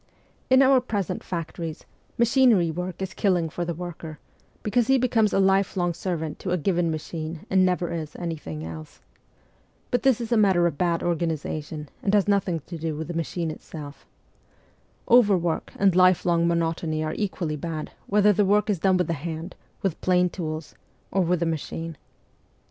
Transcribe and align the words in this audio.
In 0.49 0.63
our 0.63 0.81
present 0.81 1.21
factories, 1.23 1.85
machinery 2.17 2.71
work 2.71 3.03
is 3.03 3.13
killing 3.13 3.49
for 3.49 3.63
the 3.63 3.75
worker, 3.75 4.17
because 4.63 4.87
he 4.87 4.97
becomes 4.97 5.31
a 5.31 5.37
lifelong 5.37 5.93
servant 5.93 6.39
to 6.39 6.49
a 6.49 6.57
given 6.57 6.89
machine 6.89 7.41
and 7.51 7.63
never 7.63 7.93
is 7.93 8.15
any 8.15 8.35
thing 8.35 8.65
else. 8.65 9.01
But 9.91 10.01
this 10.01 10.19
is 10.19 10.31
a 10.31 10.37
matter 10.37 10.65
of 10.65 10.75
bad 10.79 11.03
organization, 11.03 11.87
and 12.01 12.15
has 12.15 12.27
nothing 12.27 12.61
to 12.65 12.79
do 12.79 12.95
with 12.95 13.09
the 13.09 13.13
machine 13.13 13.51
itself. 13.51 14.07
Over 15.07 15.35
THE 15.35 15.39
CORPS 15.39 15.73
OF 15.73 15.79
PAGES 15.79 15.93
139 15.93 15.93
work 15.93 15.93
and 15.93 15.95
lifelong 15.95 16.47
monotony 16.47 17.03
are 17.03 17.13
equally 17.15 17.55
bad 17.55 17.91
whether 18.07 18.33
the 18.33 18.43
work 18.43 18.71
is 18.71 18.79
done 18.79 18.97
with 18.97 19.05
the 19.05 19.13
hand, 19.13 19.53
with 19.83 20.01
plain 20.01 20.31
tools, 20.31 20.73
or 21.11 21.21
with 21.21 21.43
a 21.43 21.45
machine. 21.45 21.95